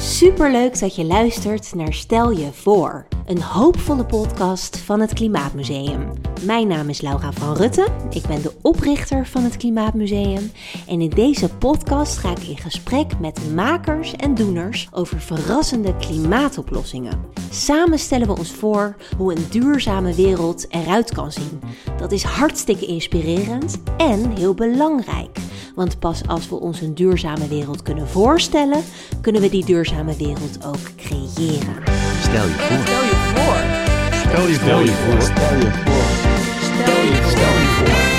[0.00, 6.10] Superleuk dat je luistert naar Stel je voor, een hoopvolle podcast van het Klimaatmuseum.
[6.44, 10.52] Mijn naam is Laura van Rutten, ik ben de oprichter van het Klimaatmuseum
[10.86, 17.24] en in deze podcast ga ik in gesprek met makers en doeners over verrassende klimaatoplossingen.
[17.50, 21.60] Samen stellen we ons voor hoe een duurzame wereld eruit kan zien.
[21.98, 25.38] Dat is hartstikke inspirerend en heel belangrijk.
[25.74, 28.82] Want pas als we ons een duurzame wereld kunnen voorstellen,
[29.20, 31.76] kunnen we die duurzame wereld ook creëren.
[32.22, 32.78] Stel je voor.
[32.78, 33.80] Stel je voor.
[34.20, 35.22] Stel je Stel je voor.
[35.22, 36.30] Stel je voor.
[36.62, 38.10] Stel je voor.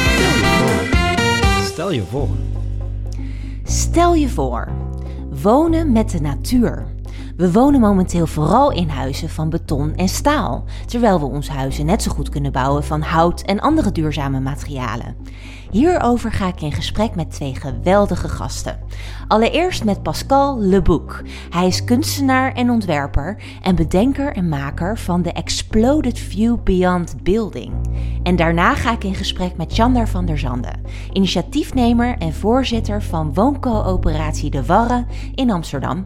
[1.63, 2.27] Stel je voor.
[3.63, 4.67] Stel je voor,
[5.41, 6.85] wonen met de natuur.
[7.37, 12.01] We wonen momenteel vooral in huizen van beton en staal, terwijl we onze huizen net
[12.01, 15.15] zo goed kunnen bouwen van hout en andere duurzame materialen.
[15.71, 18.79] Hierover ga ik in gesprek met twee geweldige gasten.
[19.27, 21.21] Allereerst met Pascal Lebouc.
[21.49, 27.73] Hij is kunstenaar en ontwerper en bedenker en maker van de Exploded View Beyond Building.
[28.23, 30.82] En daarna ga ik in gesprek met Chandar van der Zanden,
[31.13, 36.05] initiatiefnemer en voorzitter van wooncoöperatie De Warre in Amsterdam.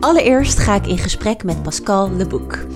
[0.00, 2.66] Allereerst ga ik in gesprek met Pascal Lebouc.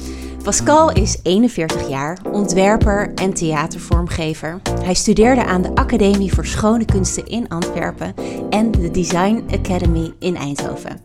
[0.42, 4.60] Pascal is 41 jaar, ontwerper en theatervormgever.
[4.82, 8.14] Hij studeerde aan de Academie voor Schone Kunsten in Antwerpen
[8.50, 11.00] en de Design Academy in Eindhoven.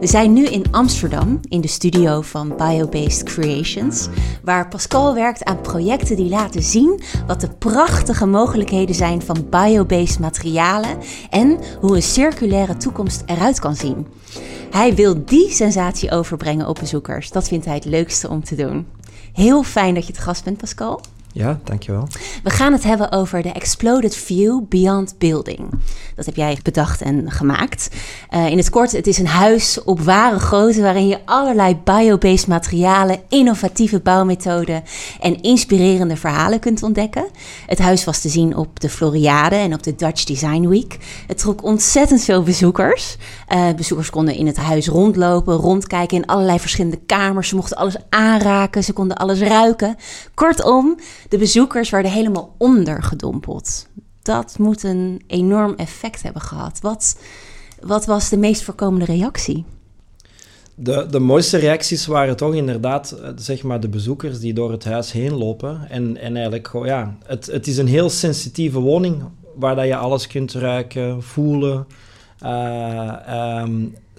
[0.00, 4.08] We zijn nu in Amsterdam in de studio van Biobased Creations,
[4.44, 10.18] waar Pascal werkt aan projecten die laten zien wat de prachtige mogelijkheden zijn van biobased
[10.18, 10.98] materialen
[11.30, 14.06] en hoe een circulaire toekomst eruit kan zien.
[14.72, 17.30] Hij wil die sensatie overbrengen op bezoekers.
[17.30, 18.86] Dat vindt hij het leukste om te doen.
[19.32, 21.00] Heel fijn dat je te gast bent, Pascal.
[21.34, 22.08] Ja, dankjewel.
[22.42, 25.58] We gaan het hebben over de Exploded View Beyond Building.
[26.16, 27.90] Dat heb jij bedacht en gemaakt.
[28.30, 32.46] Uh, in het kort, het is een huis op ware grootte waarin je allerlei biobased
[32.46, 34.82] materialen, innovatieve bouwmethoden
[35.20, 37.26] en inspirerende verhalen kunt ontdekken.
[37.66, 40.98] Het huis was te zien op de Floriade en op de Dutch Design Week.
[41.26, 43.16] Het trok ontzettend veel bezoekers.
[43.48, 47.48] Uh, bezoekers konden in het huis rondlopen, rondkijken in allerlei verschillende kamers.
[47.48, 49.96] Ze mochten alles aanraken, ze konden alles ruiken.
[50.34, 53.88] Kortom, de bezoekers werden helemaal ondergedompeld.
[54.22, 56.78] Dat moet een enorm effect hebben gehad.
[56.80, 57.18] Wat,
[57.80, 59.64] wat was de meest voorkomende reactie?
[60.74, 65.12] De, de mooiste reacties waren toch inderdaad zeg maar, de bezoekers die door het huis
[65.12, 65.88] heen lopen.
[65.88, 69.22] En, en eigenlijk, ja, het, het is een heel sensitieve woning
[69.54, 71.86] waar dat je alles kunt ruiken, voelen.
[72.42, 73.64] Uh,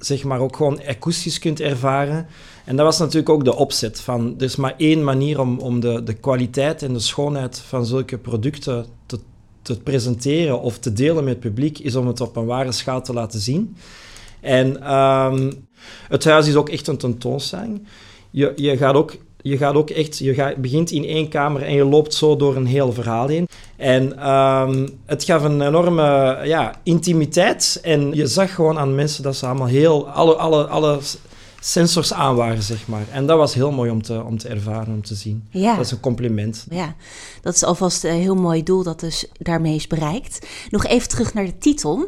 [0.05, 2.27] zeg maar ook gewoon akoestisch kunt ervaren.
[2.65, 5.79] En dat was natuurlijk ook de opzet van, er is maar één manier om, om
[5.79, 9.19] de, de kwaliteit en de schoonheid van zulke producten te,
[9.61, 13.01] te presenteren of te delen met het publiek, is om het op een ware schaal
[13.01, 13.75] te laten zien.
[14.41, 15.67] En um,
[16.07, 17.87] het huis is ook echt een tentoonstelling.
[18.29, 21.73] Je, je gaat ook je gaat ook echt, je gaat, begint in één kamer en
[21.73, 23.47] je loopt zo door een heel verhaal heen.
[23.75, 27.79] En um, het gaf een enorme ja, intimiteit.
[27.83, 30.99] En je zag gewoon aan mensen dat ze allemaal heel, alle, alle, alle
[31.59, 33.05] sensors aan waren, zeg maar.
[33.11, 35.47] En dat was heel mooi om te, om te ervaren, om te zien.
[35.49, 35.75] Ja.
[35.75, 36.65] Dat is een compliment.
[36.69, 36.95] Ja,
[37.41, 40.47] dat is alvast een heel mooi doel dat dus daarmee is bereikt.
[40.69, 42.05] Nog even terug naar de titel.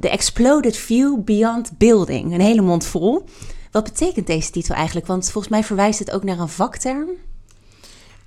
[0.00, 2.34] The Exploded View Beyond Building.
[2.34, 3.24] Een hele mond vol.
[3.70, 5.06] Wat betekent deze titel eigenlijk?
[5.06, 7.08] Want volgens mij verwijst het ook naar een vakterm.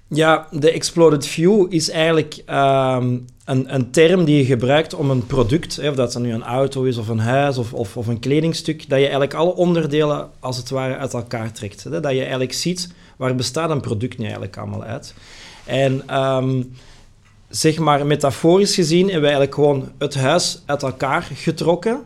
[0.07, 5.25] Ja, de exploded view is eigenlijk um, een, een, term die je gebruikt om een
[5.25, 8.19] product, of dat het nu een auto is of een huis of, of, of, een
[8.19, 11.83] kledingstuk, dat je eigenlijk alle onderdelen als het ware uit elkaar trekt.
[11.83, 11.89] Hè?
[11.89, 15.13] Dat je eigenlijk ziet waar bestaat een product nu eigenlijk allemaal uit.
[15.65, 16.73] En um,
[17.49, 22.01] zeg maar metaforisch gezien hebben we eigenlijk gewoon het huis uit elkaar getrokken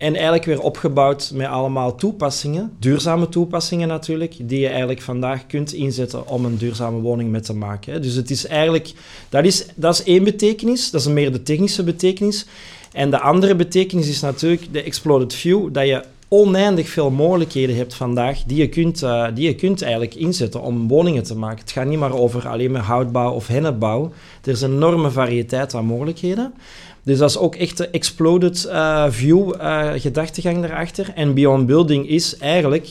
[0.00, 5.72] en eigenlijk weer opgebouwd met allemaal toepassingen, duurzame toepassingen natuurlijk, die je eigenlijk vandaag kunt
[5.72, 8.02] inzetten om een duurzame woning mee te maken.
[8.02, 8.92] Dus het is eigenlijk,
[9.28, 12.46] dat is, dat is één betekenis, dat is meer de technische betekenis.
[12.92, 17.94] En de andere betekenis is natuurlijk de exploded view, dat je oneindig veel mogelijkheden hebt
[17.94, 21.58] vandaag die je kunt, uh, die je kunt eigenlijk inzetten om woningen te maken.
[21.58, 24.12] Het gaat niet maar over alleen maar houtbouw of hennepbouw.
[24.44, 26.54] Er is een enorme variëteit aan mogelijkheden.
[27.02, 31.12] Dus dat is ook echt de exploded uh, view uh, gedachtegang daarachter.
[31.14, 32.88] En Beyond Building is eigenlijk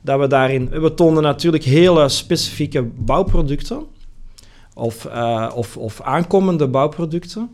[0.00, 0.68] dat we daarin...
[0.68, 3.84] We tonen natuurlijk hele specifieke bouwproducten.
[4.74, 7.50] Of, uh, of, of aankomende bouwproducten.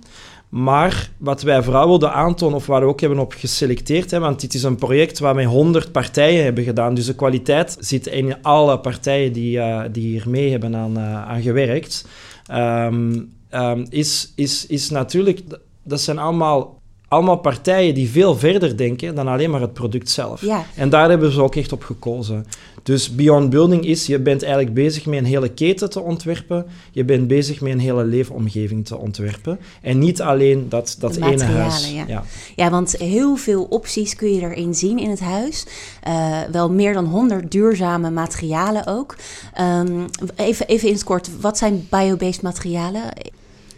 [0.49, 4.41] Maar wat wij vooral wilden aantonen, of waar we ook hebben op geselecteerd, hè, want
[4.41, 6.95] dit is een project waar wij 100 partijen hebben gedaan.
[6.95, 11.43] Dus de kwaliteit zit in alle partijen die, uh, die hier mee hebben aan, aan
[11.43, 12.07] gewerkt.
[12.53, 15.41] Um, um, is, is, is natuurlijk
[15.87, 16.77] dat zijn allemaal
[17.09, 20.41] allemaal partijen die veel verder denken dan alleen maar het product zelf.
[20.41, 20.65] Ja.
[20.75, 22.47] En daar hebben ze ook echt op gekozen.
[22.83, 26.67] Dus Beyond Building is, je bent eigenlijk bezig met een hele keten te ontwerpen.
[26.91, 29.59] Je bent bezig met een hele leefomgeving te ontwerpen.
[29.83, 31.93] En niet alleen dat, dat ene huis.
[32.07, 32.25] ja.
[32.57, 35.67] Ja, want heel veel opties kun je erin zien in het huis.
[36.03, 39.17] Eh, wel meer dan 100 duurzame materialen ook.
[39.55, 40.07] Ehm,
[40.37, 43.03] even, even in het kort, wat zijn biobased materialen?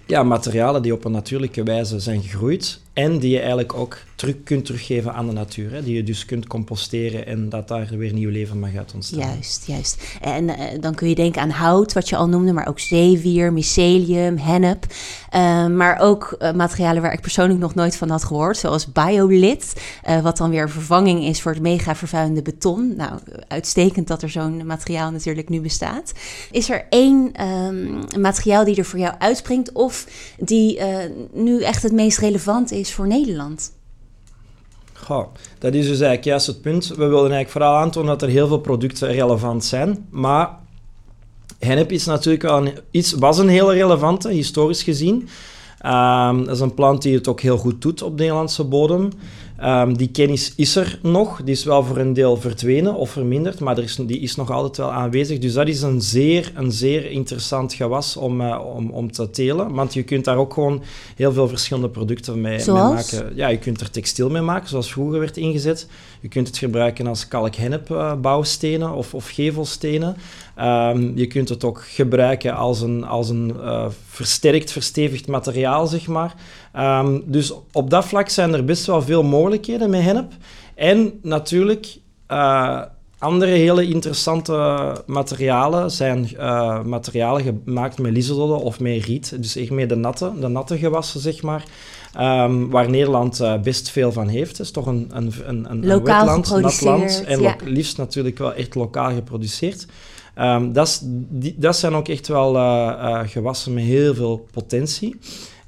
[0.09, 4.43] Ja, materialen die op een natuurlijke wijze zijn gegroeid en die je eigenlijk ook terug
[4.44, 5.73] kunt teruggeven aan de natuur.
[5.73, 5.82] Hè?
[5.82, 9.19] Die je dus kunt composteren en dat daar weer nieuw leven mag uit ontstaan.
[9.19, 10.03] Juist, juist.
[10.20, 13.53] En eh, dan kun je denken aan hout, wat je al noemde, maar ook zeewier,
[13.53, 14.87] mycelium, hennep.
[15.31, 19.73] Eh, maar ook eh, materialen waar ik persoonlijk nog nooit van had gehoord, zoals biolith,
[20.03, 22.97] eh, wat dan weer vervanging is voor het mega vervuilende beton.
[22.97, 23.19] Nou,
[23.49, 26.12] uitstekend dat er zo'n materiaal natuurlijk nu bestaat.
[26.50, 30.06] Is er één ehm, materiaal die er voor jou uitspringt of
[30.38, 30.81] die
[31.32, 33.76] nu echt het meest relevant is voor Nederland?
[35.05, 35.27] Goh,
[35.59, 36.87] dat is dus eigenlijk juist het punt.
[36.87, 40.50] We wilden eigenlijk vooral aantonen dat er heel veel producten relevant zijn, maar
[41.59, 45.29] hennep is natuurlijk wel iets, was een hele relevante, historisch gezien.
[45.79, 49.11] Ehm, dat is een plant die het ook heel goed doet op Nederlandse bodem.
[49.59, 51.43] Ehm, die kennis is er nog.
[51.43, 54.51] Die is wel voor een deel verdwenen of verminderd, maar er is, die is nog
[54.51, 55.39] altijd wel aanwezig.
[55.39, 59.75] Dus dat is een zeer, een zeer interessant gewas om, eh, om, om te telen.
[59.75, 60.83] Want je kunt daar ook gewoon
[61.17, 63.33] heel veel verschillende producten mee, mee maken.
[63.35, 65.87] Ja, je kunt er textiel mee maken, zoals vroeger werd ingezet.
[66.21, 70.17] Je kunt het gebruiken als kalk-hennep eh, bouwstenen of, of gevelstenen.
[70.55, 76.07] Ehm, je kunt het ook gebruiken als een, als een eh, versterkt, verstevigd materiaal, zeg
[76.07, 76.35] maar.
[76.73, 80.32] Ehm, dus op dat vlak zijn er best wel veel mogelijkheden met hennep.
[80.75, 82.82] En natuurlijk, eh,
[83.19, 89.43] andere hele interessante materialen zijn eh, materialen gemaakt met liselodde of met riet.
[89.43, 91.65] Dus echt met de natte, de natte gewassen, zeg maar.
[92.15, 94.50] Ehm, waar Nederland eh, best veel van heeft.
[94.50, 97.25] Het is toch een, een, een, een Lokaal wetland, nat land.
[97.26, 97.56] En ja.
[97.64, 99.87] liefst natuurlijk wel echt lokaal geproduceerd.
[100.35, 102.53] Ehm, dat, is- die- dat zijn ook echt wel
[103.26, 105.17] gewassen met heel veel potentie.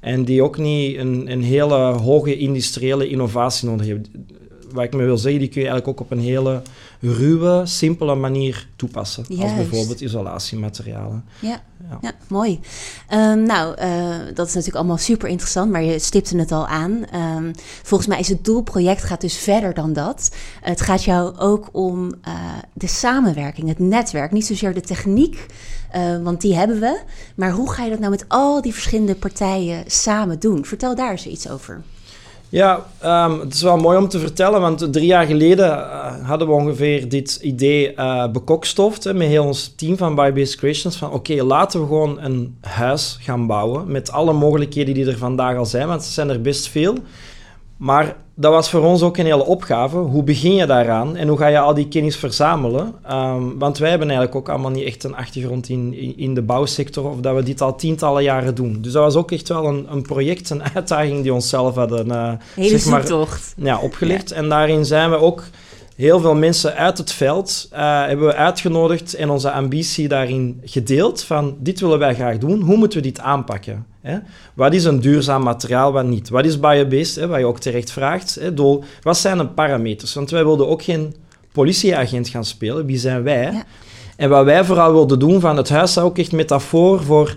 [0.01, 4.05] En die ook niet een, een hele hoge industriële innovatie nodig hebben.
[4.71, 6.61] Wat ik me wil zeggen, die kun je eigenlijk ook op een hele
[7.01, 9.25] ruwe, simpele manier toepassen.
[9.39, 11.23] Als bijvoorbeeld isolatiematerialen.
[11.39, 11.97] Ja, Ja.
[12.01, 12.59] ja mooi.
[13.07, 13.89] Ehm, nou, eh,
[14.33, 17.05] dat is natuurlijk allemaal super interessant, maar je stipte het al aan.
[17.11, 17.53] Ehm,
[17.83, 20.31] volgens mij is het doelproject gaat dus verder dan dat.
[20.61, 22.33] Het gaat jou ook om eh,
[22.73, 24.31] de samenwerking, het netwerk.
[24.31, 25.45] Niet zozeer de techniek,
[25.91, 27.01] eh, want die hebben we.
[27.35, 30.65] Maar hoe ga je dat nou met al die verschillende partijen samen doen?
[30.65, 31.81] Vertel daar eens iets over.
[32.51, 36.47] Ja, ehm, het is wel mooi om te vertellen, want drie jaar geleden eh, hadden
[36.47, 40.95] we ongeveer dit idee eh bekokstoft hè, met heel ons team van Biobased Creations.
[40.95, 45.57] Van oké, laten we gewoon een huis gaan bouwen met alle mogelijkheden die er vandaag
[45.57, 46.97] al zijn, want er zijn er best veel.
[47.77, 49.97] Maar dat was voor ons ook een hele opgave.
[49.97, 52.93] Hoe begin je daaraan en hoe ga je al die kennis verzamelen?
[53.07, 56.41] Ehm, want wij hebben eigenlijk ook allemaal niet echt een achtergrond in, in, in de
[56.41, 58.77] bouwsector of dat we dit al tientallen jaren doen.
[58.81, 62.79] Dus dat was ook echt wel een, een project, een uitdaging die onszelf hadden Hele
[62.79, 63.27] zeg maar,
[63.57, 64.31] ja, opgelegd.
[64.31, 65.43] En daarin zijn we ook
[66.01, 71.23] heel veel mensen uit het veld eh, hebben we uitgenodigd en onze ambitie daarin gedeeld
[71.23, 73.85] van dit willen wij graag doen, hoe moeten we dit aanpakken?
[74.01, 74.17] Hè?
[74.53, 76.29] Wat is een duurzaam materiaal, wat niet?
[76.29, 78.37] Wat is biobased, hè, wat je ook terecht vraagt?
[78.39, 78.53] Hè?
[78.53, 80.13] Doel, wat zijn de parameters?
[80.13, 81.15] Want wij wilden ook geen
[81.51, 83.51] politieagent gaan spelen, wie zijn wij?
[83.51, 83.63] Ja.
[84.15, 87.35] En wat wij vooral wilden doen van het huis, zou ook echt metafoor voor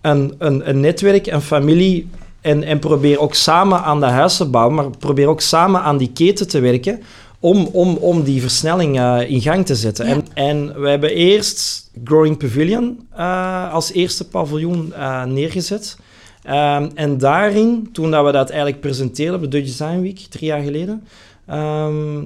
[0.00, 2.08] een, een, een netwerk, een familie
[2.40, 5.96] en, en probeer ook samen aan de huis te bouwen, maar probeer ook samen aan
[5.96, 7.02] die keten te werken
[7.44, 10.06] om, om, om die versnelling eh, in gang te zetten.
[10.06, 10.12] Ja.
[10.12, 15.96] En, en we hebben eerst Growing Pavilion eh, als eerste paviljoen eh, neergezet.
[16.42, 20.46] Ehm, en daarin, toen dat we dat eigenlijk presenteerden op de Dutch Design Week, drie
[20.46, 21.04] jaar geleden,
[21.46, 22.24] ehm,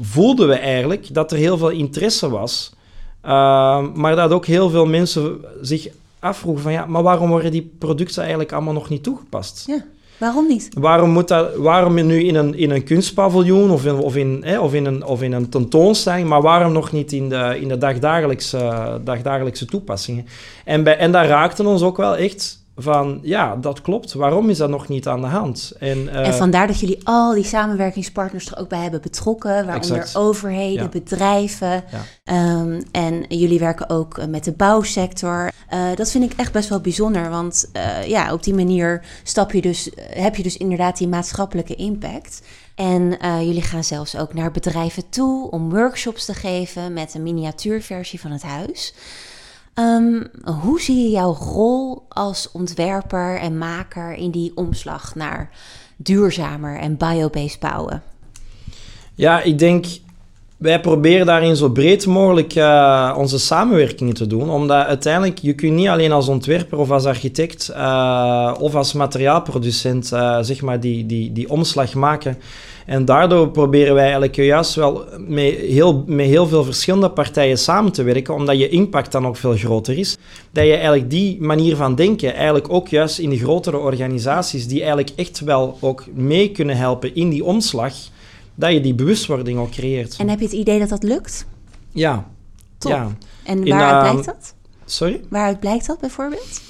[0.00, 2.72] voelden we eigenlijk dat er heel veel interesse was.
[3.20, 5.88] Ehm, maar dat ook heel veel mensen zich
[6.18, 9.64] afvroegen van ja, maar waarom worden die producten eigenlijk allemaal nog niet toegepast?
[9.66, 9.84] Ja,
[10.18, 10.68] waarom niet?
[10.78, 14.58] Waarom moet dat, waarom nu in een, in een kunstpaviljoen of in, of, in, hè,
[14.58, 17.78] of, in een, of in een tentoonstelling, maar waarom nog niet in de, in de
[17.78, 20.26] dagdagelijkse, dagdagelijkse toepassingen?
[20.64, 24.12] En, bij, en daar raakten ons ook wel echt van, ja, dat klopt.
[24.12, 25.72] Waarom is dat nog niet aan de hand?
[25.78, 29.96] En, eh, En vandaar dat jullie al die samenwerkingspartners er ook bij hebben betrokken, waaronder
[29.96, 30.16] Exact.
[30.16, 30.88] overheden, Ja.
[30.88, 31.84] bedrijven.
[31.90, 32.02] Ja.
[32.24, 35.50] Ehm, en jullie werken ook eh, met de bouwsector.
[35.68, 37.70] Eh, dat vind ik echt best wel bijzonder, want
[38.06, 42.42] ja, op die manier stap je dus, heb je dus inderdaad die maatschappelijke impact.
[42.74, 48.20] En jullie gaan zelfs ook naar bedrijven toe om workshops te geven met een miniatuurversie
[48.20, 48.94] van het huis.
[49.76, 50.22] Ehm,
[50.62, 55.50] hoe zie je jouw rol als ontwerper en maker in die omslag naar
[55.96, 58.02] duurzamer en biobased bouwen?
[59.14, 59.86] Ja, ik denk,
[60.56, 64.50] wij proberen daarin zo breed mogelijk uh, onze samenwerkingen te doen.
[64.50, 70.10] Omdat uiteindelijk, je kunt niet alleen als ontwerper of als architect uh, of als materiaalproducent,
[70.12, 72.38] uh, zeg maar, die, die, die omslag maken.
[72.86, 77.92] En daardoor proberen wij eigenlijk juist wel met heel, met heel veel verschillende partijen samen
[77.92, 80.16] te werken, omdat je impact dan ook veel groter is.
[80.52, 84.78] Dat je eigenlijk die manier van denken eigenlijk ook juist in de grotere organisaties, die
[84.78, 87.94] eigenlijk echt wel ook mee kunnen helpen in die omslag,
[88.56, 90.16] dat je die bewustwording ook creëert.
[90.16, 91.46] En heb je het idee dat dat lukt?
[91.90, 92.26] Ja.
[92.78, 92.90] Top.
[92.90, 93.16] Ja.
[93.44, 94.54] En waaruit In, uh, blijkt dat?
[94.84, 95.20] Sorry?
[95.28, 96.60] Waaruit blijkt dat bijvoorbeeld?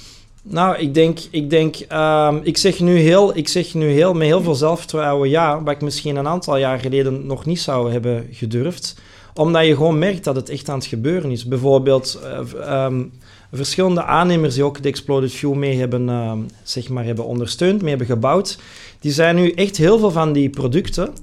[0.49, 4.27] Nou, ik denk, ik denk, um, ik zeg nu heel, ik zeg nu heel, met
[4.27, 8.27] heel veel zelfvertrouwen ja, wat ik misschien een aantal jaar geleden nog niet zou hebben
[8.31, 8.95] gedurfd.
[9.33, 11.45] Omdat je gewoon merkt dat het echt aan het gebeuren is.
[11.45, 13.11] Bijvoorbeeld uh, um,
[13.51, 16.31] verschillende aannemers die ook de Exploded Fuel mee hebben, uh,
[16.63, 18.59] zeg maar, hebben ondersteund, mee hebben gebouwd.
[18.99, 21.13] Die zijn nu echt heel veel van die producten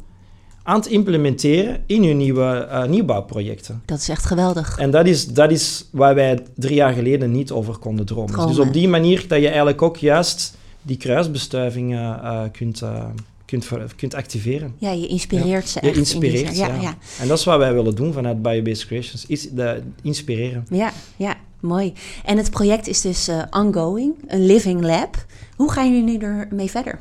[0.66, 3.83] aan het implementeren in hun nieuwe uh, nieuwbouwprojecten.
[3.85, 4.78] Dat is echt geweldig.
[4.78, 8.33] En dat is, dat is waar wij drie jaar geleden niet over konden dromen.
[8.33, 8.56] Dromen.
[8.56, 13.04] Dus op die manier dat je eigenlijk ook juist die kruisbestuivingen uh, kunt, uh,
[13.44, 14.75] kunt, kunt activeren.
[14.78, 15.97] Ja, je inspireert ze Je echt.
[15.97, 16.97] inspireert in ze, die- ja, ja, ja.
[17.21, 20.66] En dat is wat wij willen doen vanuit Biobased Creations, is de, inspireren.
[20.71, 21.92] Ja, ja, mooi.
[22.25, 25.25] En het project is dus eh, ongoing, een living lab.
[25.56, 26.99] Hoe gaan jullie nu ermee verder?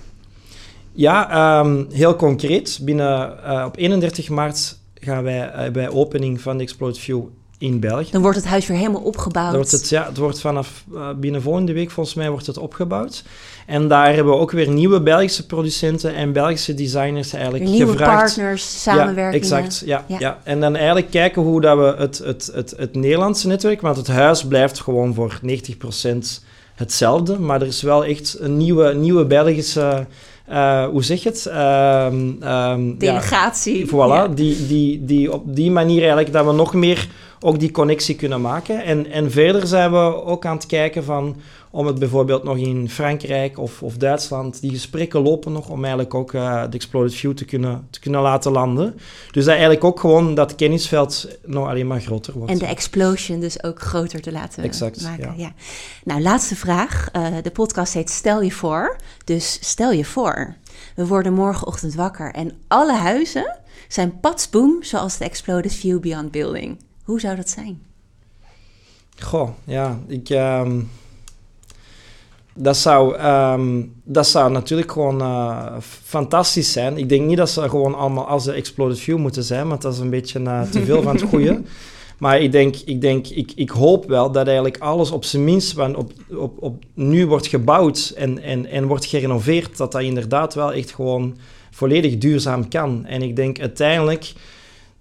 [0.93, 2.79] Ja, um, heel concreet.
[2.81, 7.23] Binnen, uh, op 31 maart gaan wij uh, bij opening van de Explode View
[7.57, 8.11] in België.
[8.11, 9.45] Dan wordt het huis weer helemaal opgebouwd.
[9.45, 12.57] Dan wordt het, ja, het wordt vanaf uh, binnen volgende week volgens mij wordt het
[12.57, 13.23] opgebouwd.
[13.67, 18.35] En daar hebben we ook weer nieuwe Belgische producenten en Belgische designers eigenlijk nieuwe gevraagd.
[18.35, 19.49] partners, samenwerkingen.
[19.49, 19.83] Ja, exact.
[19.85, 20.19] Ja, ja.
[20.19, 20.39] ja.
[20.43, 24.07] En dan eigenlijk kijken hoe dat we het, het, het, het Nederlandse netwerk, want het
[24.07, 26.17] huis blijft gewoon voor 90%
[26.75, 30.07] hetzelfde, maar er is wel echt een nieuwe, nieuwe Belgische...
[30.49, 31.45] Uh, hoe zeg je het?
[32.13, 33.79] Um, um, Delegatie.
[33.79, 34.27] Ja, voilà, ja.
[34.27, 37.07] die, die, die op die manier eigenlijk dat we nog meer
[37.43, 38.83] ook die connectie kunnen maken.
[38.83, 41.35] En, en verder zijn we ook aan het kijken van
[41.71, 46.13] om het bijvoorbeeld nog in Frankrijk of, of Duitsland, die gesprekken lopen nog om eigenlijk
[46.13, 48.93] ook uh, de Exploded View te kunnen, te kunnen laten landen.
[49.31, 52.51] Dus dat eigenlijk ook gewoon dat kennisveld nog alleen maar groter wordt.
[52.51, 55.33] En de explosion dus ook groter te laten exact, maken.
[55.37, 55.43] Ja.
[55.43, 55.53] Ja.
[56.03, 57.09] Nou, laatste vraag.
[57.15, 58.95] Uh, de podcast heet Stel je voor.
[59.23, 60.55] Dus stel je voor.
[60.95, 63.57] We worden morgenochtend wakker en alle huizen
[63.87, 66.77] zijn patsboom zoals de Exploded View Beyond Building.
[67.03, 67.81] Hoe zou dat zijn?
[69.19, 70.29] Goh, ja, ik...
[70.29, 70.89] Um,
[72.55, 76.97] dat, zou, um, dat zou natuurlijk gewoon uh, fantastisch zijn.
[76.97, 79.93] Ik denk niet dat ze gewoon allemaal als de Exploded View moeten zijn, want dat
[79.93, 81.61] is een beetje uh, te veel van het goede.
[82.17, 85.77] Maar ik denk, ik, denk ik, ik hoop wel dat eigenlijk alles op zijn minst
[85.77, 90.73] op, op, op nu wordt gebouwd en, en, en wordt gerenoveerd, dat dat inderdaad wel
[90.73, 91.37] echt gewoon
[91.71, 93.05] volledig duurzaam kan.
[93.05, 94.33] En ik denk uiteindelijk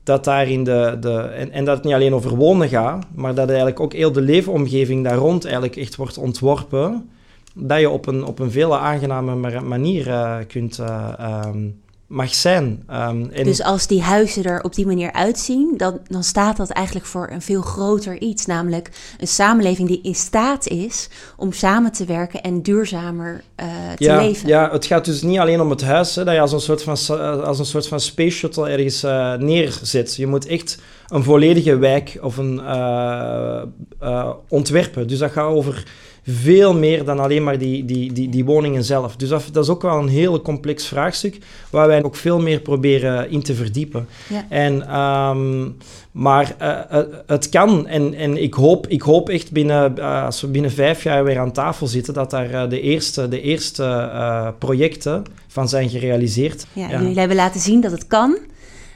[0.02, 0.96] dat daar in de...
[1.00, 4.12] de en, en dat het niet alleen over wonen gaat, maar dat eigenlijk ook heel
[4.12, 7.10] de leefomgeving daar rond eigenlijk echt wordt ontworpen,
[7.54, 10.78] dat je op een, op een veel aangename manier uh, kunt...
[10.78, 11.80] Uh, um,
[12.12, 12.84] mag zijn.
[12.90, 16.70] Um, en dus als die huizen er op die manier uitzien, dan, dan staat dat
[16.70, 18.46] eigenlijk voor een veel groter iets.
[18.46, 23.66] Namelijk een samenleving die in staat is om samen te werken en duurzamer uh,
[23.96, 24.48] te ja, leven.
[24.48, 26.82] Ja, het gaat dus niet alleen om het huis, hè, dat je als een soort
[26.82, 26.96] van,
[27.44, 30.16] als een soort van space shuttle ergens uh, neerzet.
[30.16, 35.08] Je moet echt een volledige wijk of een uh, ontwerpen.
[35.08, 35.84] Dus dat gaat over
[36.26, 39.16] veel meer dan alleen maar die, die, die, die woningen zelf.
[39.16, 41.38] Dus dat, dat, is ook wel een heel complex vraagstuk,
[41.70, 44.08] waar wij ook veel meer proberen in te verdiepen.
[44.28, 44.44] Ja.
[44.48, 45.76] En, um,
[46.12, 50.40] maar uh, uh, het kan, en, en ik, hoop, ik hoop echt binnen, uh, als
[50.40, 55.22] we binnen vijf jaar weer aan tafel zitten, dat daar de eerste, de eerste projecten
[55.48, 56.66] van zijn gerealiseerd.
[56.72, 58.38] Ja, ja, jullie hebben laten zien dat het kan.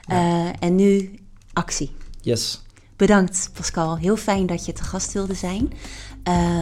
[0.08, 0.52] Ja.
[0.58, 1.10] en nu
[1.52, 1.90] actie.
[2.20, 2.65] Yes.
[2.96, 5.72] Bedankt Pascal, heel fijn dat je te gast wilde zijn.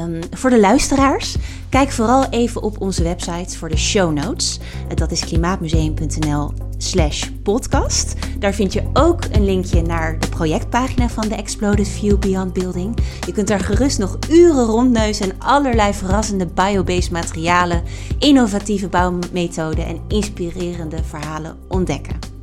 [0.03, 1.37] Um, voor de luisteraars,
[1.69, 4.59] kijk vooral even op onze website voor de show notes.
[4.95, 8.14] Dat is klimaatmuseum.nl slash podcast.
[8.38, 12.99] Daar vind je ook een linkje naar de projectpagina van de Exploded View Beyond Building.
[13.26, 17.83] Je kunt daar gerust nog uren rondneuzen en allerlei verrassende biobased materialen,
[18.19, 22.34] innovatieve bouwmethoden en inspirerende verhalen ontdekken.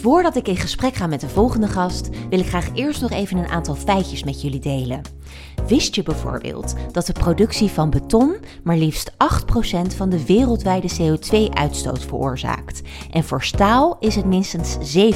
[0.00, 3.36] Voordat ik in gesprek ga met de volgende gast, wil ik graag eerst nog even
[3.36, 5.00] een aantal feitjes met jullie delen.
[5.66, 9.16] Wist je bijvoorbeeld dat de productie van beton maar liefst 8%
[9.96, 12.82] van de wereldwijde CO2-uitstoot veroorzaakt?
[13.10, 15.10] En voor staal is het minstens 7%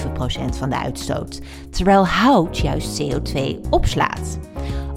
[0.59, 4.39] van de uitstoot, terwijl hout juist CO2 opslaat.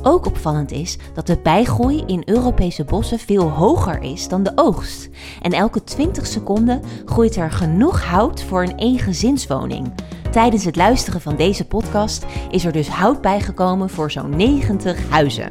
[0.07, 5.09] Ook opvallend is dat de bijgroei in Europese bossen veel hoger is dan de oogst.
[5.41, 9.93] En elke 20 seconden groeit er genoeg hout voor een eengezinswoning.
[10.31, 15.47] Tijdens het luisteren van deze podcast is er dus hout bijgekomen voor zo'n 90 huizen.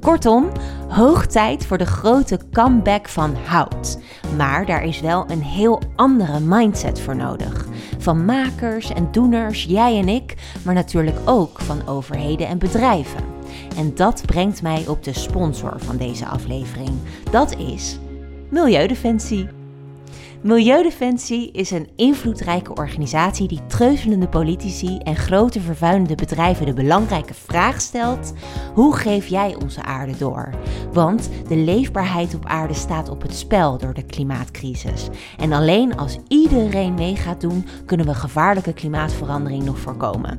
[0.00, 0.48] Kortom,
[0.88, 3.98] hoog tijd voor de grote comeback van hout.
[4.36, 7.66] Maar daar is wel een heel andere mindset voor nodig.
[7.98, 10.34] Van makers en doeners, jij en ik,
[10.64, 13.35] maar natuurlijk ook van overheden en bedrijven.
[13.76, 16.90] En dat brengt mij op de sponsor van deze aflevering.
[17.30, 17.98] Dat is
[18.50, 19.48] Milieudefensie.
[20.40, 27.80] Milieudefensie is een invloedrijke organisatie die treuzelende politici en grote vervuilende bedrijven de belangrijke vraag
[27.80, 28.32] stelt:
[28.74, 30.50] hoe geef jij onze aarde door?
[30.92, 35.08] Want de leefbaarheid op aarde staat op het spel door de klimaatcrisis.
[35.38, 40.38] En alleen als iedereen mee gaat doen, kunnen we gevaarlijke klimaatverandering nog voorkomen.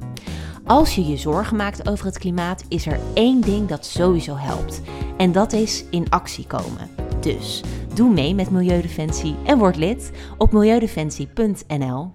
[0.68, 4.82] Als je je zorgen maakt over het klimaat, is er één ding dat sowieso helpt.
[5.18, 6.90] En dat is in actie komen.
[7.20, 12.12] Dus doe mee met Milieudefensie en word lid op milieudefensie.nl.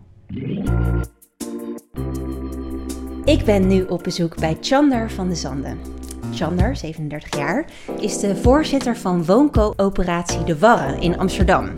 [3.25, 5.78] Ik ben nu op bezoek bij Chander van de Zanden.
[6.35, 7.64] Chander, 37 jaar,
[8.00, 11.73] is de voorzitter van wooncoöperatie De Warre in Amsterdam.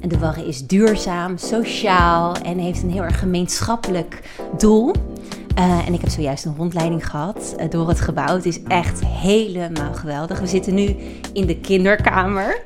[0.00, 4.92] En De Warre is duurzaam, sociaal en heeft een heel erg gemeenschappelijk doel.
[5.58, 8.34] Uh, en ik heb zojuist een rondleiding gehad uh, door het gebouw.
[8.34, 10.40] Het is echt helemaal geweldig.
[10.40, 10.96] We zitten nu
[11.32, 12.64] in de kinderkamer.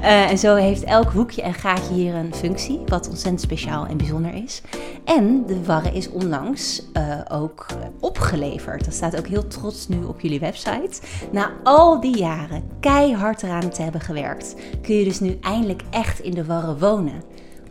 [0.00, 3.96] uh, en zo heeft elk hoekje en gaatje hier een functie, wat ontzettend speciaal en
[3.96, 4.62] bijzonder is.
[5.04, 6.82] En de warre is onlangs
[7.30, 7.66] ook
[8.00, 8.84] opgeleverd.
[8.84, 11.00] Dat staat ook heel trots nu op jullie website.
[11.32, 16.20] Na al die jaren keihard eraan te hebben gewerkt, kun je dus nu eindelijk echt
[16.20, 17.22] in de warre wonen.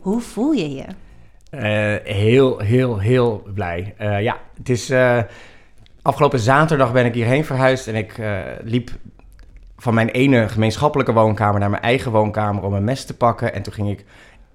[0.02, 0.86] Hoe voel je je?
[1.52, 1.62] Uh,
[2.04, 3.96] heel, heel, heel blij.
[4.02, 4.90] Uh, ja, het is.
[4.90, 5.22] Uh,
[6.02, 8.20] afgelopen zaterdag ben ik hierheen verhuisd en ik
[8.64, 8.90] liep
[9.78, 13.54] van mijn ene gemeenschappelijke woonkamer naar mijn eigen woonkamer om een mes te pakken.
[13.54, 14.06] En toen ging ik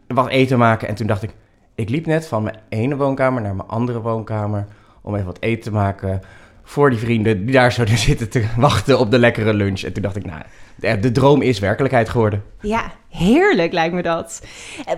[0.07, 1.31] wat eten maken en toen dacht ik,
[1.75, 4.67] ik liep net van mijn ene woonkamer naar mijn andere woonkamer
[5.03, 6.21] om even wat eten te maken
[6.69, 9.83] voor die vrienden die daar zouden zitten te wachten op de lekkere lunch.
[9.83, 10.43] En toen dacht ik, nou,
[10.75, 12.43] de, de droom is werkelijkheid geworden.
[12.61, 14.43] Ja, heerlijk lijkt me dat.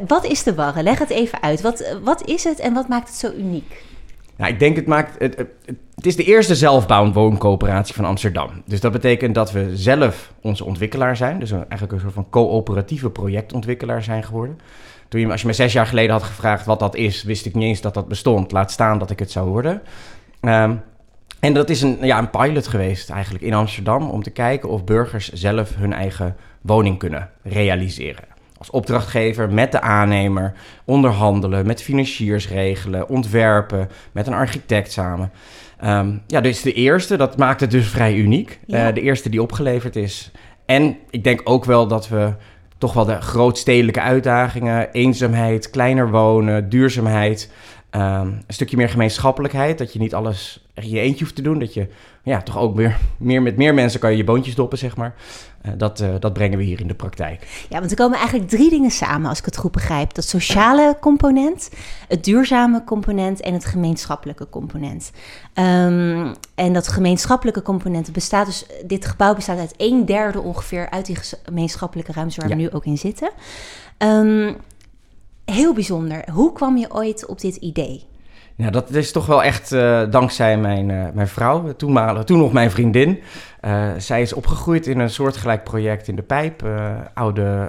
[0.07, 0.83] Wat is de warre?
[0.83, 1.61] Leg het even uit.
[1.61, 3.83] Wat, wat is het en wat maakt het zo uniek?
[4.37, 5.18] Nou, ik denk het maakt.
[5.18, 5.37] Het,
[5.94, 8.62] het is de eerste zelfbouwend wooncoöperatie van Amsterdam.
[8.66, 11.38] Dus dat betekent dat we zelf onze ontwikkelaar zijn.
[11.38, 14.59] Dus eigenlijk een soort van coöperatieve projectontwikkelaar zijn geworden.
[15.09, 17.54] Toen je, als je me zes jaar geleden had gevraagd wat dat is, wist ik
[17.54, 18.52] niet eens dat dat bestond.
[18.52, 19.83] Laat staan dat ik het zou worden.
[20.40, 20.83] Um,
[21.40, 24.85] en dat is een, ja, een pilot geweest eigenlijk in Amsterdam om te kijken of
[24.85, 28.24] burgers zelf hun eigen woning kunnen realiseren.
[28.59, 30.53] Als opdrachtgever met de aannemer,
[30.85, 35.31] onderhandelen, met financiers regelen, ontwerpen, met een architect samen.
[35.85, 38.61] Um, ja, dus de eerste, dat maakt het dus vrij uniek.
[38.66, 38.88] Ja.
[38.88, 40.31] Uh, de eerste die opgeleverd is.
[40.66, 42.33] En ik denk ook wel dat we
[42.79, 47.51] toch wel de grootstedelijke uitdagingen, eenzaamheid, kleiner wonen, duurzaamheid,
[47.90, 49.79] Um, een stukje meer gemeenschappelijkheid.
[49.79, 51.59] Dat je niet alles in je eentje hoeft te doen.
[51.59, 51.88] Dat je
[52.22, 55.14] ja, toch ook meer, meer met meer mensen kan je je boontjes doppen, zeg maar.
[55.66, 57.66] Uh, dat, uh, dat brengen we hier in de praktijk.
[57.68, 60.14] Ja, want er komen eigenlijk drie dingen samen, als ik het goed begrijp.
[60.14, 61.70] Dat sociale component,
[62.09, 65.11] het duurzame component en het gemeenschappelijke component.
[65.55, 68.66] Um, en dat gemeenschappelijke component bestaat dus...
[68.87, 72.57] Dit gebouw bestaat uit een derde ongeveer uit die gemeenschappelijke ruimte waar ja.
[72.57, 73.31] we nu ook in zitten.
[73.98, 74.57] Um,
[75.53, 76.25] heel bijzonder.
[76.33, 78.07] Hoe kwam je ooit op dit idee?
[78.55, 82.53] Ja, dat is toch wel echt uh, dankzij mijn, uh, mijn vrouw, toenmalig, toen nog
[82.53, 83.19] mijn vriendin.
[83.65, 86.67] Uh, zij is opgegroeid in een soortgelijk project in de pijp.
[87.15, 87.69] oude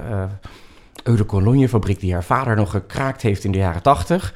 [1.04, 4.34] Eau de Cologne fabriek die haar vader nog gekraakt heeft in de jaren tachtig.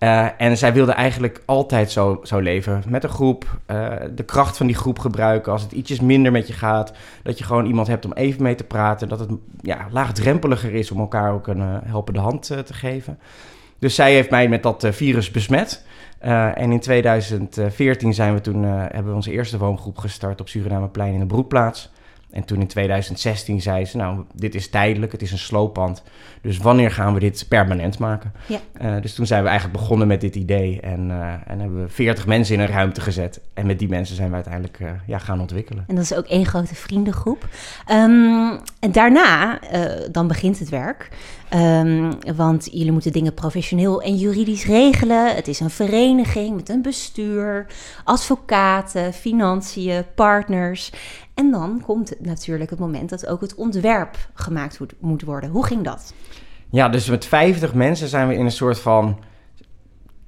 [0.00, 2.82] Uh, en zij wilde eigenlijk altijd zo, zo leven.
[2.86, 3.60] Met een groep.
[3.66, 5.52] Uh, de kracht van die groep gebruiken.
[5.52, 6.92] Als het ietsjes minder met je gaat.
[7.22, 9.08] Dat je gewoon iemand hebt om even mee te praten.
[9.08, 13.18] Dat het ja, laagdrempeliger is om elkaar ook een uh, helpende hand te geven.
[13.78, 15.84] Dus zij heeft mij met dat virus besmet.
[16.18, 21.20] en in 2014 zijn we toen, hebben we onze eerste woongroep gestart op Surinameplein in
[21.20, 21.90] de Broekplaats.
[22.30, 26.02] En toen in 2016 zei ze, nou, dit is tijdelijk, het is een slooppand.
[26.42, 28.32] Dus wanneer gaan we dit permanent maken?
[28.46, 28.58] Ja.
[28.82, 30.80] Uh, dus toen zijn we eigenlijk begonnen met dit idee.
[30.80, 33.40] En, uh, en hebben we 40 mensen in een ruimte gezet.
[33.54, 35.84] En met die mensen zijn we uiteindelijk uh, ja, gaan ontwikkelen.
[35.86, 37.48] En dat is ook één grote vriendengroep.
[37.90, 39.58] Um, en daarna,
[40.10, 41.08] dan begint het werk.
[41.54, 45.34] Um, want jullie moeten dingen professioneel en juridisch regelen.
[45.34, 47.66] Het is een vereniging met een bestuur,
[48.04, 50.92] advocaten, financiën, partners.
[51.40, 55.50] En dan komt natuurlijk het moment dat ook het ontwerp gemaakt moet worden.
[55.50, 56.14] Hoe ging dat?
[56.70, 59.18] Ja, dus met 50 mensen zijn we in een soort van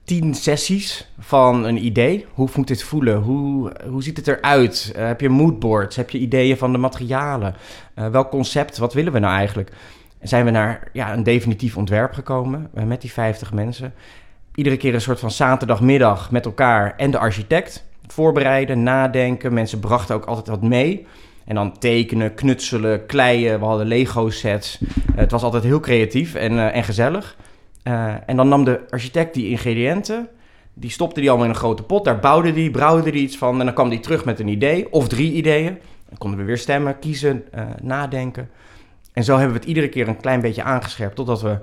[0.04, 2.26] tien sessies van een idee.
[2.34, 3.22] Hoe moet dit voelen?
[3.22, 4.92] Hoe, hoe ziet het eruit?
[4.96, 5.96] Uh, heb je moodboards?
[5.96, 7.54] Heb je ideeën van de materialen?
[7.94, 8.78] Uh, welk concept?
[8.78, 9.72] Wat willen we nou eigenlijk?
[10.18, 13.94] En zijn we naar ja, een definitief ontwerp gekomen uh, met die 50 mensen.
[14.54, 17.90] Iedere keer een soort van zaterdagmiddag met elkaar en de architect.
[18.12, 19.54] Voorbereiden, nadenken.
[19.54, 21.06] Mensen brachten ook altijd wat mee.
[21.44, 23.58] En dan tekenen, knutselen, kleien.
[23.58, 24.78] We hadden Lego-sets.
[25.14, 27.36] het was altijd heel creatief en, en gezellig.
[27.84, 30.28] Uh, en dan nam de architect die ingrediënten,
[30.74, 32.04] die stopte die allemaal in een grote pot.
[32.04, 33.58] Daar bouwde die, brouwde die iets van.
[33.58, 35.78] En dan kwam die terug met een idee of drie ideeën.
[36.08, 38.50] Dan konden we weer stemmen, kiezen, uh, nadenken.
[39.12, 41.16] En zo hebben we het iedere keer een klein beetje aangescherpt.
[41.16, 41.58] Totdat we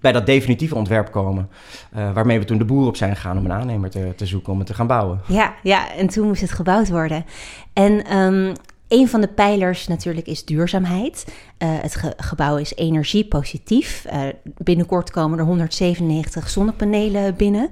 [0.00, 1.48] bij dat definitieve ontwerp komen.
[1.96, 4.52] Uh, waarmee we toen de boer op zijn gegaan om een aannemer te, te zoeken
[4.52, 5.20] om het te gaan bouwen.
[5.26, 7.24] Ja, ja, en toen moest het gebouwd worden.
[7.72, 8.52] En um,
[8.88, 11.24] een van de pijlers natuurlijk is duurzaamheid.
[11.58, 14.06] Uh, het ge gebouw is energiepositief.
[14.12, 17.62] Uh, binnenkort komen er 197 zonnepanelen binnen.
[17.62, 17.68] Um,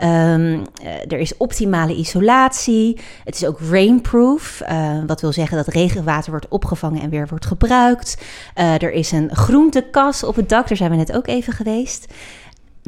[0.00, 0.62] uh,
[1.08, 2.98] er is optimale isolatie.
[3.24, 4.62] Het is ook rainproof.
[5.06, 8.22] wat wil zeggen dat regenwater wordt opgevangen en weer wordt gebruikt.
[8.54, 10.68] er is een groentekas op het dak.
[10.68, 12.06] Daar zijn we net ook even geweest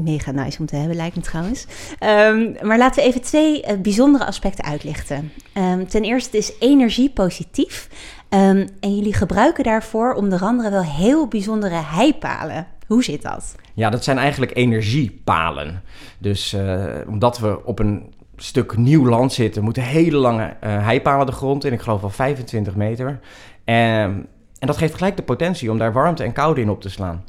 [0.02, 1.66] mega nice om te hebben, lijkt me trouwens.
[2.00, 5.32] Um, maar laten we even twee uh, bijzondere aspecten uitlichten.
[5.54, 7.88] Um, ten eerste is energie positief.
[8.28, 12.66] Um, en jullie gebruiken daarvoor onder andere wel heel bijzondere heipalen.
[12.86, 13.54] Hoe zit dat?
[13.74, 15.82] Ja, dat zijn eigenlijk energiepalen.
[16.18, 21.26] Dus uh, omdat we op een stuk nieuw land zitten, moeten hele lange uh, heipalen
[21.26, 21.72] de grond in.
[21.72, 23.20] Ik geloof wel 25 meter.
[23.64, 27.24] En dat geeft gelijk de potentie om daar warmte en koude in op te slaan.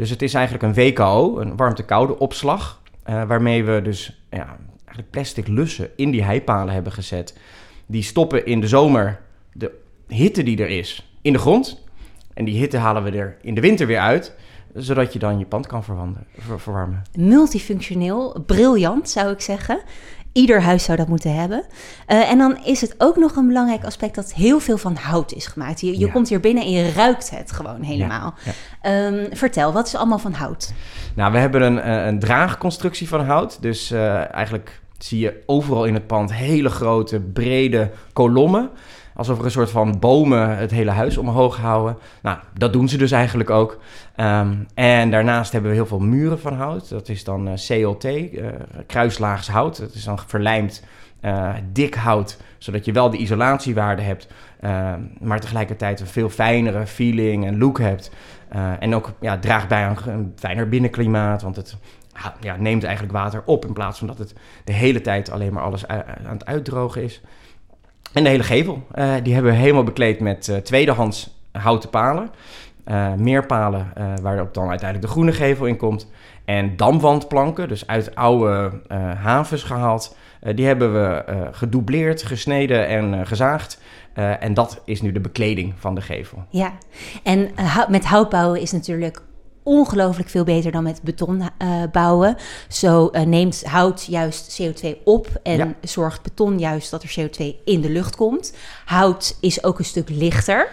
[0.00, 5.10] Dus het is eigenlijk een WKO, een warmte-koude opslag, uh, waarmee we dus ja, eigenlijk
[5.10, 7.38] plastic lussen in die heipalen hebben gezet.
[7.86, 9.20] Die stoppen in de zomer
[9.52, 9.70] de
[10.08, 11.82] hitte die er is in de grond.
[12.34, 14.34] En die hitte halen we er in de winter weer uit,
[14.74, 17.02] zodat je dan je pand kan ver verwarmen.
[17.14, 19.80] Multifunctioneel, briljant zou ik zeggen.
[20.32, 21.62] Ieder huis zou dat moeten hebben.
[22.08, 25.32] Uh, en dan is het ook nog een belangrijk aspect dat heel veel van hout
[25.32, 25.80] is gemaakt.
[25.80, 26.12] Je, je ja.
[26.12, 28.34] komt hier binnen en je ruikt het gewoon helemaal.
[28.44, 29.06] Ja, ja.
[29.06, 30.72] Um, vertel, wat is allemaal van hout?
[31.14, 33.62] Nou, we hebben een, een draagconstructie van hout.
[33.62, 38.70] Dus uh, eigenlijk zie je overal in het pand hele grote, brede kolommen.
[39.20, 41.96] Alsof er een soort van bomen het hele huis omhoog houden.
[42.22, 43.78] Nou, dat doen ze dus eigenlijk ook.
[44.16, 46.88] Um, en daarnaast hebben we heel veel muren van hout.
[46.88, 48.46] Dat is dan uh, CLT, uh,
[48.86, 49.78] kruislaags hout.
[49.78, 50.84] Dat is dan verlijmd
[51.22, 54.28] uh, dik hout, zodat je wel de isolatiewaarde hebt,
[55.18, 58.10] maar tegelijkertijd een veel fijnere feeling en look hebt.
[58.78, 61.76] en ook ja, draagt bij aan een fijner binnenklimaat, want het
[62.40, 65.62] ja, neemt eigenlijk water op in plaats van dat het de hele tijd alleen maar
[65.62, 67.20] alles aan het uitdrogen is.
[68.12, 72.30] En de hele gevel, uh, die hebben we helemaal bekleed met uh, tweedehands houten palen.
[72.88, 73.92] Uh, meerpalen
[74.22, 76.10] waarop dan uiteindelijk de groene gevel in komt.
[76.44, 78.72] En damwandplanken, dus uit oude
[79.16, 80.16] havens gehaald.
[80.54, 83.80] die hebben we gedoubleerd, gesneden en gezaagd.
[84.14, 86.44] en dat is nu de bekleding van de gevel.
[86.48, 86.72] Ja,
[87.22, 87.50] en
[87.88, 89.22] met hout bouwen is natuurlijk
[89.70, 92.36] ongelooflijk veel beter dan met beton uh, bouwen.
[92.68, 95.74] Zo uh, neemt hout juist CO2 op en ja.
[95.82, 98.52] zorgt beton juist dat er CO2 in de lucht komt.
[98.84, 100.68] Hout is ook een stuk lichter,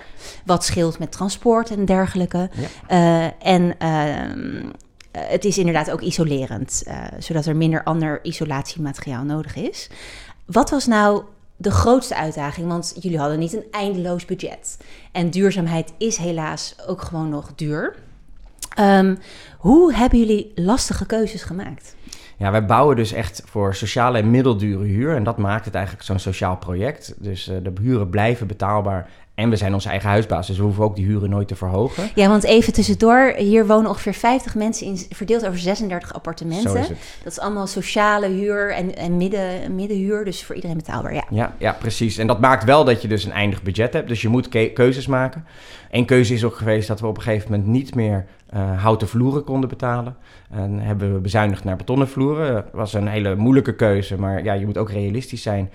[0.46, 2.50] wat scheelt met transport en dergelijke.
[2.88, 3.32] Ja.
[3.36, 4.70] Uh, en ehm,
[5.12, 6.84] het is inderdaad ook isolerend,
[7.20, 9.90] zodat er minder ander isolatiemateriaal nodig is.
[10.46, 11.24] Wat was nou
[11.56, 12.68] de grootste uitdaging?
[12.68, 14.78] Want jullie hadden niet een eindeloos budget.
[15.12, 17.96] En duurzaamheid is helaas ook gewoon nog duur.
[18.80, 19.18] Um,
[19.58, 21.96] hoe hebben jullie lastige keuzes gemaakt?
[22.38, 25.16] Ja, wij bouwen dus echt voor sociale en middeldure huur.
[25.16, 27.14] En dat maakt het eigenlijk zo'n sociaal project.
[27.18, 29.10] Dus uh, de huren blijven betaalbaar.
[29.38, 32.10] En we zijn onze eigen huisbaas, dus we hoeven ook die huren nooit te verhogen.
[32.16, 36.70] Ja, want even tussendoor, hier wonen ongeveer 50 mensen in, verdeeld over 36 appartementen.
[36.70, 36.98] Zo is het.
[37.24, 41.14] Dat is allemaal sociale huur en, en midden, middenhuur, dus voor iedereen betaalbaar.
[41.14, 41.24] Ja.
[41.30, 42.18] Ja, ja, precies.
[42.18, 44.08] En dat maakt wel dat je dus een eindig budget hebt.
[44.08, 45.46] Dus je moet ke keuzes maken.
[45.92, 49.08] Eén keuze is ook geweest dat we op een gegeven moment niet meer uh, houten
[49.08, 50.16] vloeren konden betalen.
[50.52, 52.54] En hebben we bezuinigd naar betonnen vloeren.
[52.54, 55.70] Dat was een hele moeilijke keuze, maar ja, je moet ook realistisch zijn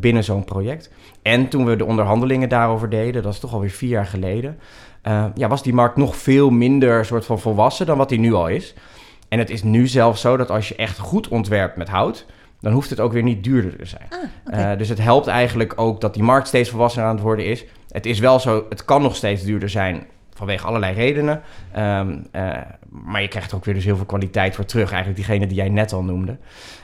[0.00, 0.90] binnen zo'n project.
[1.22, 4.58] En toen we de onderhandelingen daarover deden, dat is toch alweer vier jaar geleden,
[5.02, 8.32] uh, ja, was die markt nog veel minder soort van volwassen dan wat die nu
[8.32, 8.74] al is.
[9.28, 12.26] En het is nu zelfs zo dat als je echt goed ontwerpt met hout,
[12.60, 14.06] dan hoeft het ook weer niet duurder te zijn.
[14.08, 14.72] Ah, okay.
[14.72, 17.64] uh, dus het helpt eigenlijk ook dat die markt steeds volwassener aan het worden is.
[17.88, 20.06] Het is wel zo, het kan nog steeds duurder zijn
[20.40, 21.42] vanwege allerlei redenen.
[21.78, 22.56] Um, uh,
[22.88, 24.90] maar je krijgt er ook weer dus heel veel kwaliteit voor terug.
[24.90, 26.36] Eigenlijk diegene die jij net al noemde.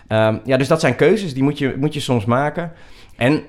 [0.08, 2.72] Um, ja, dus dat zijn keuzes, die moet je, moet je soms maken.
[3.16, 3.42] En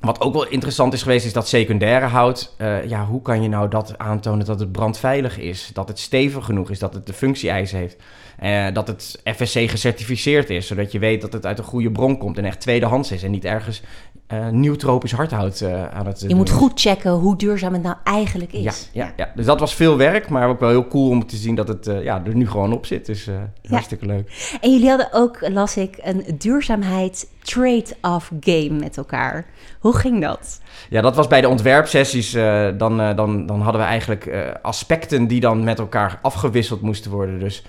[0.00, 2.54] Wat ook wel interessant is geweest, is dat secundaire hout.
[2.56, 5.70] eh, ja, hoe kan je nou dat aantonen dat het brandveilig is?
[5.72, 7.96] Dat het stevig genoeg is, dat het de functie-eisen heeft.
[8.38, 12.18] eh, dat het FSC gecertificeerd is, zodat je weet dat het uit een goede bron
[12.18, 13.22] komt en echt tweedehands is.
[13.22, 13.82] En niet ergens
[14.26, 17.96] eh, nieuw tropisch hardhout aan het Je doen moet goed checken hoe duurzaam het nou
[18.04, 18.88] eigenlijk Ja, is.
[18.92, 21.54] ja, ja, dus dat was veel werk, maar ook wel heel cool om te zien
[21.54, 23.06] dat het ja, er nu gewoon op zit.
[23.06, 23.34] Dus eh,
[23.70, 24.56] hartstikke leuk.
[24.60, 29.46] En jullie hadden ook, las ik, een duurzaamheid trade-off game met elkaar.
[29.80, 30.60] Hoe ging dat?
[30.90, 32.34] Ja, dat was bij de ontwerpsessies.
[32.34, 36.80] eh, dan, eh, dan, dan hadden we eigenlijk eh, aspecten die dan met elkaar afgewisseld
[36.80, 37.38] moesten worden.
[37.38, 37.64] Dus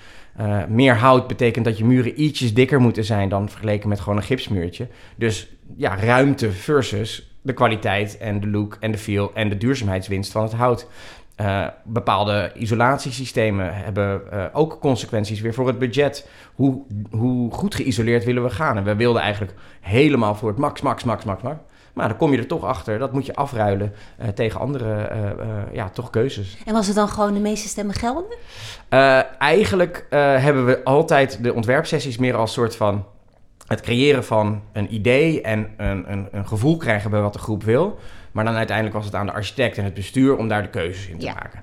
[0.68, 4.24] meer hout betekent dat je muren ietsjes dikker moeten zijn dan vergeleken met gewoon een
[4.24, 4.88] gipsmuurtje.
[5.16, 10.32] Dus ja, ruimte versus de kwaliteit en de look en de feel en de duurzaamheidswinst
[10.32, 10.86] van het hout.
[11.42, 16.28] Eh, bepaalde isolatiesystemen hebben eh, ook consequenties weer voor het budget.
[16.54, 18.76] Hoe, hoe goed geïsoleerd willen we gaan?
[18.76, 21.56] En we wilden eigenlijk helemaal voor het max, max, max, max, max.
[21.92, 22.98] Maar dan kom je er toch achter.
[22.98, 25.08] Dat moet je afruilen eh, tegen andere
[25.72, 26.56] ja, toch keuzes.
[26.64, 28.24] En was het dan gewoon de meeste stemmen gelden?
[29.38, 33.04] Eigenlijk hebben we altijd de ontwerpsessies meer als soort van
[33.66, 37.64] het creëren van een idee en een, een, een gevoel krijgen bij wat de groep
[37.64, 37.98] wil.
[38.32, 41.06] Maar dan uiteindelijk was het aan de architect en het bestuur om daar de keuzes
[41.06, 41.32] in te Ja.
[41.34, 41.60] maken.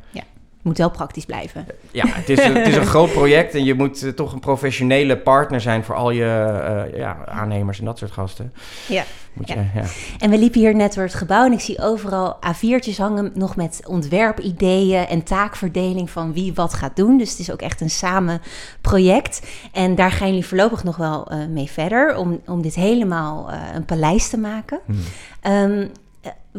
[0.61, 1.65] Moet wel praktisch blijven.
[1.91, 4.39] Ja, het is, een, het is een groot project en je moet eh, toch een
[4.39, 8.53] professionele partner zijn voor al je eh, ja, aannemers en dat soort gasten.
[8.87, 9.03] Ja.
[9.33, 9.83] Moet je, Ja.
[10.19, 13.55] En we liepen hier net door het gebouw en ik zie overal A4'tjes hangen, nog
[13.55, 17.17] met ontwerpideeën en taakverdeling van wie wat gaat doen.
[17.17, 18.41] Dus het is ook echt een samen
[18.81, 19.47] project.
[19.71, 23.85] En daar gaan jullie voorlopig nog wel eh, mee verder om, om dit helemaal een
[23.85, 24.79] paleis te maken.
[24.85, 24.99] Hmm.
[25.41, 25.87] Ehm, eh,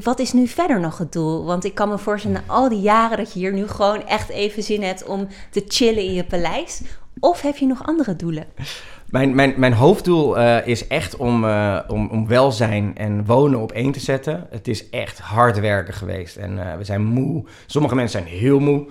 [0.03, 1.45] wat is nu verder nog het doel?
[1.45, 4.29] Want ik kan me voorstellen, na al die jaren dat je hier nu gewoon echt
[4.29, 6.83] even zin hebt om te chillen in je paleis.
[7.21, 8.45] Of heb je nog andere doelen?
[9.11, 13.73] Mijn, mijn, mijn hoofddoel eh, is echt om, eh, om, om welzijn en wonen op
[13.73, 14.47] één te zetten.
[14.51, 17.45] Het is echt hard werken geweest en eh, we zijn moe.
[17.67, 18.87] Sommige mensen zijn heel moe.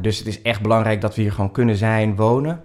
[0.00, 2.60] Dus het is echt belangrijk dat we hier gewoon kunnen zijn, wonen.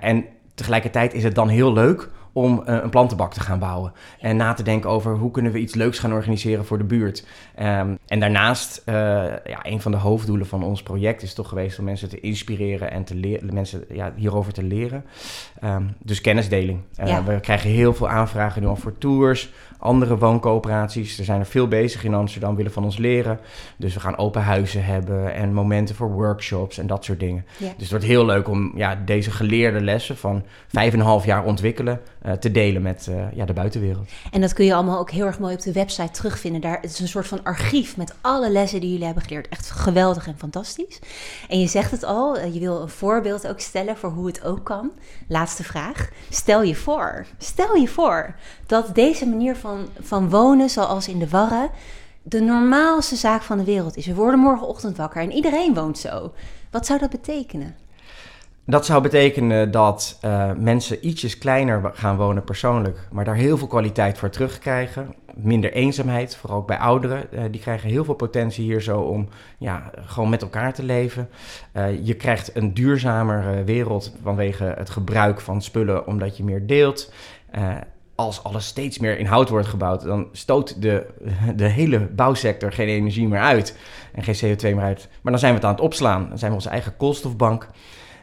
[0.00, 0.24] En
[0.54, 3.92] tegelijkertijd is het dan heel leuk om eh, een plantenbak te gaan bouwen.
[4.20, 7.26] En na te denken over hoe kunnen we iets leuks gaan organiseren voor de buurt.
[7.54, 8.94] Ehm, en daarnaast, eh,
[9.44, 12.90] ja, een van de hoofddoelen van ons project is toch geweest om mensen te inspireren
[12.90, 15.04] en te leren, mensen ja, hierover te leren.
[15.60, 16.80] Ehm, dus kennisdeling.
[16.96, 17.24] Eh, Ja.
[17.24, 21.18] We krijgen heel veel aanvragen nu al voor tours, andere wooncoöperaties.
[21.18, 23.40] Er zijn er veel bezig in Amsterdam, willen van ons leren.
[23.76, 27.44] Dus we gaan open huizen hebben en momenten voor workshops en dat soort dingen.
[27.56, 27.66] Ja.
[27.66, 31.24] Dus het wordt heel leuk om ja, deze geleerde lessen van vijf en een half
[31.24, 32.00] jaar ontwikkelen
[32.40, 34.08] te delen met eh, ja, de buitenwereld.
[34.30, 36.60] En dat kun je allemaal ook heel erg mooi op de website terugvinden.
[36.60, 39.48] Daar, het is een soort van archief met alle lessen die jullie hebben geleerd.
[39.48, 40.98] Echt geweldig en fantastisch.
[41.48, 44.44] En je zegt het al, eh, je wil een voorbeeld ook stellen voor hoe het
[44.44, 44.90] ook kan.
[45.28, 46.08] Laatste vraag.
[46.30, 48.34] Stel je voor, stel je voor
[48.66, 51.70] dat deze manier van, van wonen, zoals in de Warren,
[52.22, 54.06] de normaalste zaak van de wereld is.
[54.06, 56.32] We worden morgenochtend wakker en iedereen woont zo.
[56.70, 57.76] Wat zou dat betekenen?
[58.64, 63.66] Dat zou betekenen dat eh, mensen ietsjes kleiner gaan wonen persoonlijk, maar daar heel veel
[63.66, 65.14] kwaliteit voor terugkrijgen.
[65.34, 67.32] Minder eenzaamheid, vooral ook bij ouderen.
[67.32, 71.28] Eh, die krijgen heel veel potentie hier zo om ja, gewoon met elkaar te leven.
[71.72, 77.12] Eh, je krijgt een duurzamer wereld vanwege het gebruik van spullen, omdat je meer deelt.
[78.14, 81.06] Als alles steeds meer in hout wordt gebouwd, dan stoot de,
[81.56, 83.76] de hele bouwsector geen energie meer uit
[84.12, 85.08] en geen CO2 meer uit.
[85.22, 86.28] Maar dan zijn we het aan het opslaan.
[86.28, 87.68] Dan zijn we onze eigen koolstofbank.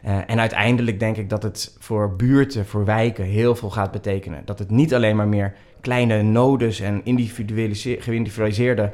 [0.02, 4.42] Eh, en uiteindelijk denk ik dat het voor buurten, voor wijken heel veel gaat betekenen.
[4.44, 8.92] Dat het niet alleen maar meer kleine nodes en geïndividualiseerde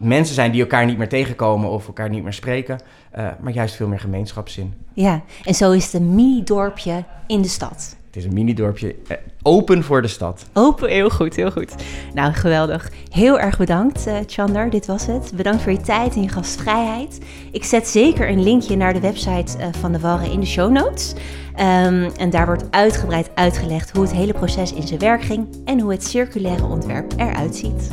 [0.00, 3.74] mensen zijn die elkaar niet meer tegenkomen of elkaar niet meer spreken, eh, maar juist
[3.74, 4.74] veel meer gemeenschapszin.
[4.94, 7.96] Ja, en zo is het een mini-dorpje in de stad.
[8.10, 10.46] Het is een mini-dorpje, eh, open voor de stad.
[10.52, 11.74] Open, heel goed, heel goed.
[12.14, 12.90] Nou, geweldig.
[13.10, 14.70] Heel erg bedankt, eh Chandler.
[14.70, 15.32] Dit was het.
[15.34, 17.18] Bedankt voor je tijd en je gastvrijheid.
[17.52, 20.70] Ik zet zeker een linkje naar de website eh, van de Warren in de show
[20.70, 21.14] notes.
[21.54, 25.80] Ehm, en daar wordt uitgebreid uitgelegd hoe het hele proces in zijn werk ging en
[25.80, 27.90] hoe het circulaire ontwerp eruit ziet.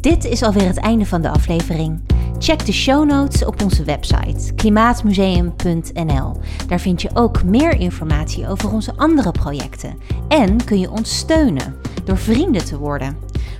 [0.00, 2.00] Dit is alweer het einde van de aflevering.
[2.40, 6.36] Check de show notes op onze website klimaatmuseum.nl.
[6.66, 9.98] Daar vind je ook meer informatie over onze andere projecten.
[10.28, 13.16] En kun je ons steunen door vrienden te worden.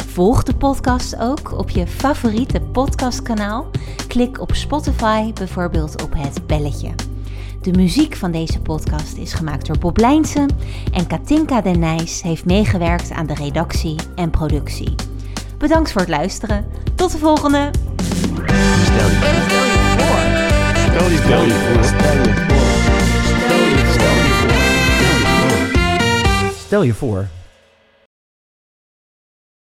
[0.06, 3.66] Volg de podcast ook op je favoriete podcastkanaal.
[4.06, 6.90] Klik op Spotify bijvoorbeeld op het belletje.
[7.62, 10.48] De muziek van deze podcast is gemaakt door Bob Lijnsen
[10.92, 14.94] en Katinka Den Nijs heeft meegewerkt aan de redactie en productie.
[15.58, 16.66] Bedankt voor het luisteren.
[16.94, 17.70] Tot de volgende!
[18.84, 19.18] Stel je
[19.98, 20.20] voor.
[20.86, 21.84] Stel je Stel je voor.
[21.84, 22.12] Stel
[26.82, 27.18] je voor.
[27.18, 27.37] Stel je